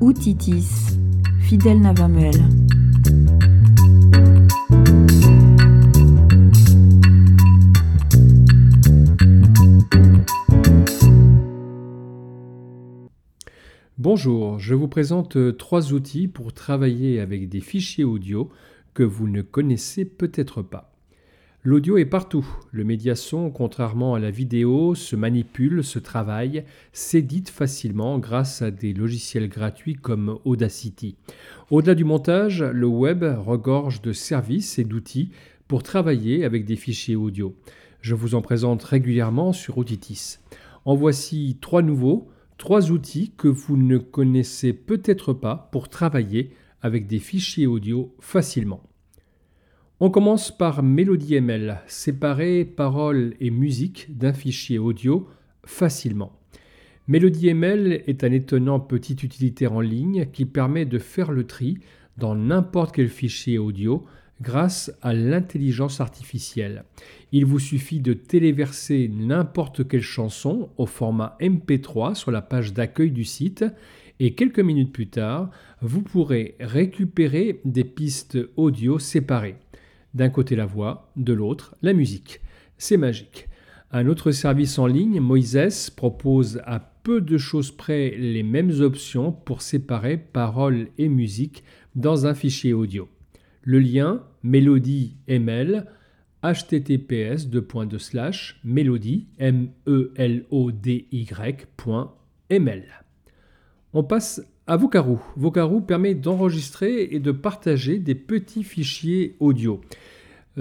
Outitis, 0.00 0.96
Fidèle 1.40 1.78
Navamuel. 1.82 2.32
Bonjour, 13.98 14.58
je 14.58 14.74
vous 14.74 14.88
présente 14.88 15.36
euh, 15.36 15.52
trois 15.52 15.92
outils 15.92 16.28
pour 16.28 16.54
travailler 16.54 17.20
avec 17.20 17.50
des 17.50 17.60
fichiers 17.60 18.04
audio 18.04 18.50
que 18.94 19.02
vous 19.02 19.28
ne 19.28 19.42
connaissez 19.42 20.06
peut-être 20.06 20.62
pas. 20.62 20.89
L'audio 21.62 21.98
est 21.98 22.06
partout. 22.06 22.46
Le 22.70 22.84
médiason, 22.84 23.50
contrairement 23.50 24.14
à 24.14 24.18
la 24.18 24.30
vidéo, 24.30 24.94
se 24.94 25.14
manipule, 25.14 25.84
se 25.84 25.98
travaille, 25.98 26.64
s'édite 26.92 27.50
facilement 27.50 28.18
grâce 28.18 28.62
à 28.62 28.70
des 28.70 28.94
logiciels 28.94 29.48
gratuits 29.48 29.94
comme 29.94 30.38
Audacity. 30.44 31.16
Au-delà 31.70 31.94
du 31.94 32.04
montage, 32.04 32.62
le 32.62 32.86
web 32.86 33.24
regorge 33.38 34.00
de 34.00 34.12
services 34.12 34.78
et 34.78 34.84
d'outils 34.84 35.32
pour 35.68 35.82
travailler 35.82 36.44
avec 36.44 36.64
des 36.64 36.76
fichiers 36.76 37.16
audio. 37.16 37.54
Je 38.00 38.14
vous 38.14 38.34
en 38.34 38.40
présente 38.40 38.82
régulièrement 38.82 39.52
sur 39.52 39.76
Auditis. 39.76 40.38
En 40.86 40.94
voici 40.94 41.58
trois 41.60 41.82
nouveaux 41.82 42.30
Trois 42.60 42.90
outils 42.90 43.32
que 43.38 43.48
vous 43.48 43.78
ne 43.78 43.96
connaissez 43.96 44.74
peut-être 44.74 45.32
pas 45.32 45.70
pour 45.72 45.88
travailler 45.88 46.50
avec 46.82 47.06
des 47.06 47.18
fichiers 47.18 47.66
audio 47.66 48.14
facilement. 48.20 48.89
On 50.02 50.08
commence 50.08 50.50
par 50.50 50.82
MelodyML, 50.82 51.82
séparer 51.86 52.64
paroles 52.64 53.34
et 53.38 53.50
musique 53.50 54.06
d'un 54.16 54.32
fichier 54.32 54.78
audio 54.78 55.28
facilement. 55.66 56.32
MelodyML 57.06 58.04
est 58.06 58.24
un 58.24 58.32
étonnant 58.32 58.80
petit 58.80 59.18
utilitaire 59.22 59.74
en 59.74 59.82
ligne 59.82 60.28
qui 60.32 60.46
permet 60.46 60.86
de 60.86 60.98
faire 60.98 61.32
le 61.32 61.46
tri 61.46 61.80
dans 62.16 62.34
n'importe 62.34 62.94
quel 62.94 63.10
fichier 63.10 63.58
audio 63.58 64.06
grâce 64.40 64.90
à 65.02 65.12
l'intelligence 65.12 66.00
artificielle. 66.00 66.84
Il 67.30 67.44
vous 67.44 67.58
suffit 67.58 68.00
de 68.00 68.14
téléverser 68.14 69.10
n'importe 69.14 69.86
quelle 69.86 70.00
chanson 70.00 70.70
au 70.78 70.86
format 70.86 71.36
MP3 71.42 72.14
sur 72.14 72.30
la 72.30 72.40
page 72.40 72.72
d'accueil 72.72 73.10
du 73.10 73.24
site 73.24 73.66
et 74.18 74.34
quelques 74.34 74.60
minutes 74.60 74.94
plus 74.94 75.08
tard, 75.08 75.50
vous 75.82 76.00
pourrez 76.00 76.54
récupérer 76.58 77.60
des 77.66 77.84
pistes 77.84 78.38
audio 78.56 78.98
séparées. 78.98 79.56
D'un 80.14 80.28
côté 80.28 80.56
la 80.56 80.66
voix, 80.66 81.10
de 81.16 81.32
l'autre 81.32 81.76
la 81.82 81.92
musique. 81.92 82.40
C'est 82.78 82.96
magique. 82.96 83.48
Un 83.92 84.06
autre 84.06 84.30
service 84.30 84.78
en 84.78 84.86
ligne, 84.86 85.20
Moises, 85.20 85.90
propose 85.90 86.60
à 86.64 86.78
peu 86.78 87.20
de 87.20 87.38
choses 87.38 87.70
près 87.70 88.10
les 88.16 88.42
mêmes 88.42 88.80
options 88.80 89.32
pour 89.32 89.62
séparer 89.62 90.16
paroles 90.16 90.88
et 90.98 91.08
musique 91.08 91.64
dans 91.94 92.26
un 92.26 92.34
fichier 92.34 92.72
audio. 92.72 93.08
Le 93.62 93.78
lien 93.80 94.22
Mélodie 94.42 95.16
ML 95.26 95.86
https 96.42 97.46
melody 98.64 99.26
m 99.38 99.68
e. 99.86 100.12
On 103.92 104.04
passe 104.04 104.42
à 104.70 104.76
Vocaroo. 104.76 105.80
Permet 105.80 106.14
d'enregistrer 106.14 107.08
et 107.10 107.18
de 107.18 107.32
partager 107.32 107.98
des 107.98 108.14
petits 108.14 108.62
fichiers 108.62 109.34
audio. 109.40 109.80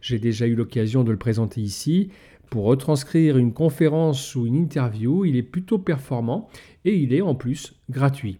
J'ai 0.00 0.18
déjà 0.18 0.46
eu 0.46 0.54
l'occasion 0.54 1.04
de 1.04 1.12
le 1.12 1.18
présenter 1.18 1.60
ici. 1.60 2.08
Pour 2.48 2.64
retranscrire 2.64 3.38
une 3.38 3.52
conférence 3.52 4.34
ou 4.34 4.46
une 4.46 4.56
interview, 4.56 5.24
il 5.24 5.36
est 5.36 5.44
plutôt 5.44 5.78
performant 5.78 6.48
et 6.84 6.96
il 6.96 7.12
est 7.12 7.20
en 7.20 7.36
plus 7.36 7.74
gratuit. 7.90 8.38